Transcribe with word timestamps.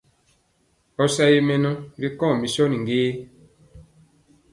Ɔ 1.01 1.05
sa 1.15 1.23
ye 1.31 1.39
mɛnɔ 1.47 1.71
ri 2.01 2.07
kɔŋ 2.19 2.33
mison 2.41 2.73
gé? 2.87 2.99